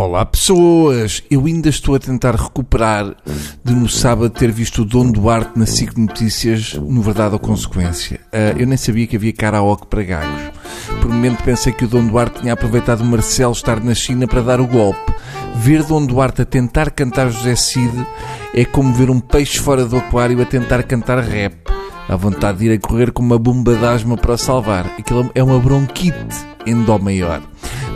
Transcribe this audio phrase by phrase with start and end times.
[0.00, 1.22] Olá pessoas!
[1.30, 3.14] Eu ainda estou a tentar recuperar
[3.62, 8.18] de no sábado ter visto o Dom Duarte na SIC Notícias, no Verdade ou Consequência.
[8.32, 10.40] Uh, eu nem sabia que havia karaoke para gagos.
[11.02, 14.26] Por um momento pensei que o Dom Duarte tinha aproveitado o Marcelo estar na China
[14.26, 15.12] para dar o golpe.
[15.56, 17.92] Ver Dom Duarte a tentar cantar José Cid
[18.54, 21.56] é como ver um peixe fora do aquário a tentar cantar rap.
[22.08, 24.86] A vontade de ir a correr com uma bomba de asma para salvar.
[24.98, 26.16] Aquilo é uma bronquite
[26.66, 27.49] em Dó maior.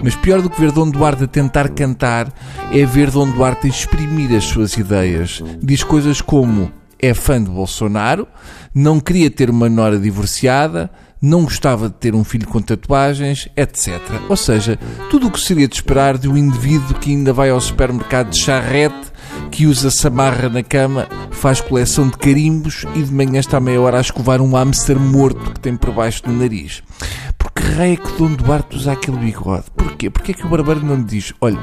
[0.05, 2.31] Mas pior do que ver Dom Duarte a tentar cantar
[2.71, 5.43] é ver Dom Duarte exprimir as suas ideias.
[5.63, 8.29] Diz coisas como é fã de Bolsonaro,
[8.75, 10.91] não queria ter uma nora divorciada,
[11.23, 13.99] não gostava de ter um filho com tatuagens, etc.
[14.29, 14.79] Ou seja,
[15.09, 18.37] tudo o que seria de esperar de um indivíduo que ainda vai ao supermercado de
[18.39, 19.11] charrete,
[19.51, 23.97] que usa samarra na cama, faz coleção de carimbos e de manhã está meia hora
[23.97, 26.83] a escovar um hamster morto que tem por baixo do nariz
[27.63, 29.65] raio que Dom Duarte usa aquele bigode?
[29.77, 30.11] Porquê?
[30.11, 31.59] Porquê é que o barbeiro não lhe diz, olha,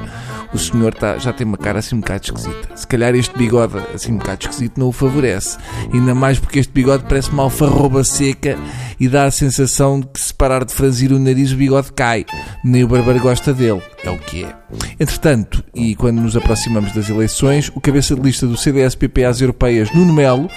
[0.54, 2.76] o senhor tá, já tem uma cara assim um bocado esquisita.
[2.76, 5.57] Se calhar este bigode assim um bocado esquisito não o favorece.
[5.93, 8.57] Ainda mais porque este bigode parece uma alfarroba seca
[8.99, 12.26] e dá a sensação de que se parar de franzir o nariz o bigode cai.
[12.63, 13.82] Nem o barbeiro gosta dele.
[14.04, 14.55] É o que é.
[14.99, 19.91] Entretanto, e quando nos aproximamos das eleições, o cabeça de lista do CDS-PP às europeias,
[19.94, 20.49] Nuno Melo,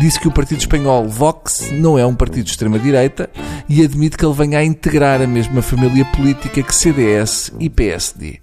[0.00, 3.30] disse que o partido espanhol Vox não é um partido de extrema-direita
[3.68, 8.40] e admite que ele venha a integrar a mesma família política que CDS e PSD.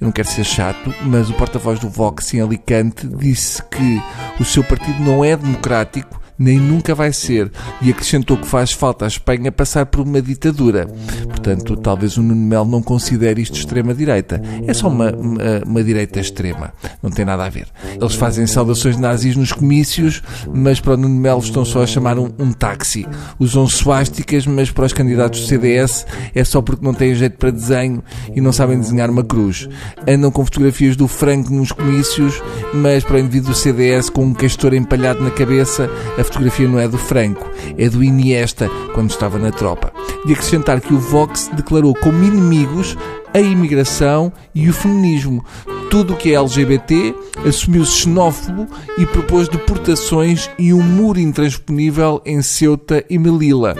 [0.00, 4.02] Eu não quero ser chato, mas o porta-voz do Vox em Alicante disse que
[4.40, 9.04] o seu partido não é democrático nem nunca vai ser, e acrescentou que faz falta
[9.04, 10.86] à Espanha passar por uma ditadura.
[11.26, 14.40] Portanto, talvez o Nuno Melo não considere isto extrema-direita.
[14.66, 16.72] É só uma, uma, uma, direita extrema.
[17.02, 17.68] Não tem nada a ver.
[18.00, 22.18] Eles fazem saudações nazis nos comícios, mas para o Nuno Melo estão só a chamar
[22.18, 23.06] um, um táxi.
[23.38, 27.50] Usam suásticas, mas para os candidatos do CDS é só porque não têm jeito para
[27.50, 28.02] desenho
[28.34, 29.68] e não sabem desenhar uma cruz.
[30.06, 32.42] Andam com fotografias do Franco nos comícios,
[32.74, 35.88] mas para o indivíduo do CDS com um castor empalhado na cabeça,
[36.18, 39.92] a fotografia não é do Franco, é do Iniesta, quando estava na tropa.
[40.24, 42.96] De acrescentar que o Vox declarou como inimigos
[43.32, 45.44] a imigração e o feminismo.
[45.90, 47.14] Tudo o que é LGBT
[47.46, 48.66] assumiu-se xenófobo
[48.98, 53.76] e propôs deportações e um muro intransponível em Ceuta e Melilla.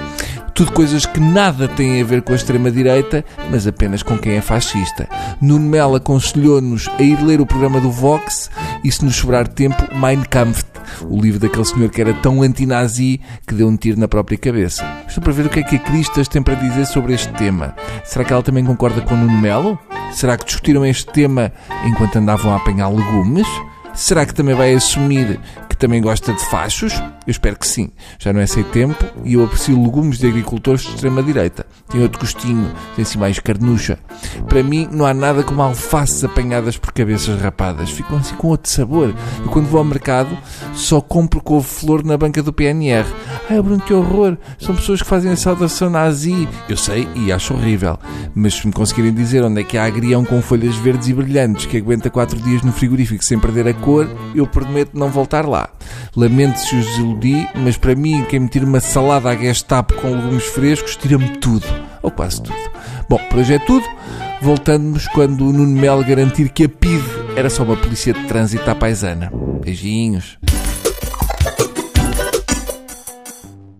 [0.56, 4.40] Tudo coisas que nada têm a ver com a extrema-direita, mas apenas com quem é
[4.40, 5.06] fascista.
[5.38, 8.50] Nuno Melo aconselhou-nos a ir ler o programa do Vox
[8.86, 10.64] e, se nos sobrar tempo, Mein Kampf
[11.08, 14.84] o livro daquele senhor que era tão anti-nazi que deu um tiro na própria cabeça.
[15.08, 17.74] Estou para ver o que é que a Cristas tem para dizer sobre este tema.
[18.04, 19.76] Será que ela também concorda com o Nuno Melo?
[20.12, 21.52] Será que discutiram este tema
[21.84, 23.48] enquanto andavam a apanhar legumes?
[23.92, 25.40] Será que também vai assumir
[25.76, 26.94] que também gosta de fachos?
[27.26, 27.90] Eu espero que sim.
[28.18, 31.66] Já não é sem tempo e eu aprecio legumes de agricultores de extrema-direita.
[31.90, 33.98] Tem outro gostinho, tem assim mais carnucha.
[34.48, 37.90] Para mim, não há nada como alfaces apanhadas por cabeças rapadas.
[37.90, 39.14] Ficam assim com outro sabor.
[39.38, 40.36] Eu, quando vou ao mercado,
[40.72, 43.06] só compro couve-flor na banca do PNR.
[43.50, 44.38] Ai, Bruno, que horror!
[44.58, 46.48] São pessoas que fazem a saudação nazi.
[46.68, 47.98] Eu sei e acho horrível.
[48.34, 51.66] Mas se me conseguirem dizer onde é que há agrião com folhas verdes e brilhantes
[51.66, 55.65] que aguenta 4 dias no frigorífico sem perder a cor, eu prometo não voltar lá.
[56.16, 60.08] Lamento se os desiludi, mas para mim, quem me tira uma salada à Gestapo com
[60.08, 61.66] legumes frescos, tira-me tudo.
[62.02, 62.56] Ou quase tudo.
[63.08, 63.86] Bom, por hoje é tudo.
[64.40, 67.02] Voltamos quando o Nuno Melo garantir que a PID
[67.36, 69.30] era só uma polícia de trânsito à paisana.
[69.60, 70.38] Beijinhos.